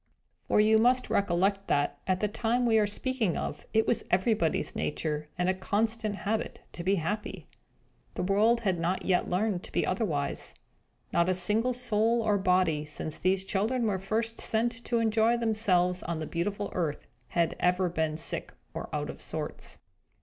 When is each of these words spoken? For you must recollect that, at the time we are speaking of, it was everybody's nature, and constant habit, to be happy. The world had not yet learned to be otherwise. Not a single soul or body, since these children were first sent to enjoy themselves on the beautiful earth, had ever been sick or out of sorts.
For 0.47 0.59
you 0.59 0.79
must 0.79 1.11
recollect 1.11 1.67
that, 1.67 1.99
at 2.07 2.21
the 2.21 2.27
time 2.27 2.65
we 2.65 2.79
are 2.79 2.87
speaking 2.87 3.37
of, 3.37 3.67
it 3.71 3.85
was 3.85 4.03
everybody's 4.09 4.75
nature, 4.75 5.29
and 5.37 5.59
constant 5.59 6.15
habit, 6.15 6.59
to 6.73 6.83
be 6.83 6.95
happy. 6.95 7.45
The 8.15 8.23
world 8.23 8.61
had 8.61 8.79
not 8.79 9.05
yet 9.05 9.29
learned 9.29 9.61
to 9.61 9.71
be 9.71 9.85
otherwise. 9.85 10.55
Not 11.13 11.29
a 11.29 11.35
single 11.35 11.73
soul 11.73 12.23
or 12.23 12.39
body, 12.39 12.83
since 12.83 13.19
these 13.19 13.45
children 13.45 13.85
were 13.85 13.99
first 13.99 14.39
sent 14.41 14.71
to 14.85 14.97
enjoy 14.97 15.37
themselves 15.37 16.01
on 16.01 16.17
the 16.17 16.25
beautiful 16.25 16.71
earth, 16.73 17.05
had 17.27 17.55
ever 17.59 17.87
been 17.87 18.17
sick 18.17 18.51
or 18.73 18.89
out 18.91 19.11
of 19.11 19.21
sorts. 19.21 19.77